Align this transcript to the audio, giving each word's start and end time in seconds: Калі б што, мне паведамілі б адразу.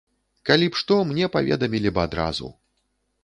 Калі 0.49 0.69
б 0.75 0.79
што, 0.81 0.95
мне 1.09 1.29
паведамілі 1.37 1.93
б 1.97 2.05
адразу. 2.09 2.49